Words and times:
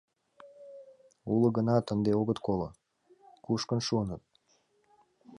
Уло 1.33 1.47
гынат, 1.57 1.85
ынде 1.93 2.11
огыт 2.21 2.39
коло, 2.45 2.69
кушкын 3.45 3.79
шуыныт. 3.87 4.21